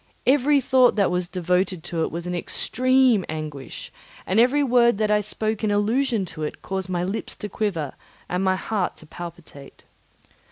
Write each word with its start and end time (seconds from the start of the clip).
Every 0.25 0.59
thought 0.59 0.95
that 0.95 1.11
was 1.11 1.27
devoted 1.27 1.83
to 1.83 2.01
it 2.03 2.09
was 2.09 2.25
an 2.25 2.33
extreme 2.33 3.23
anguish, 3.29 3.91
and 4.25 4.39
every 4.39 4.63
word 4.63 4.97
that 4.97 5.11
I 5.11 5.21
spoke 5.21 5.63
in 5.63 5.69
allusion 5.69 6.25
to 6.33 6.41
it 6.41 6.63
caused 6.63 6.89
my 6.89 7.03
lips 7.03 7.35
to 7.35 7.47
quiver, 7.47 7.93
and 8.27 8.43
my 8.43 8.55
heart 8.55 8.95
to 8.97 9.05
palpitate. 9.05 9.83